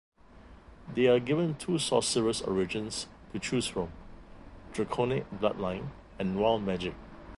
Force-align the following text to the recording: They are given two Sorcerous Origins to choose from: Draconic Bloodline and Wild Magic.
They 0.95 1.05
are 1.05 1.19
given 1.19 1.53
two 1.53 1.77
Sorcerous 1.77 2.41
Origins 2.41 3.05
to 3.33 3.39
choose 3.39 3.67
from: 3.67 3.91
Draconic 4.73 5.29
Bloodline 5.29 5.89
and 6.17 6.39
Wild 6.39 6.63
Magic. 6.63 6.95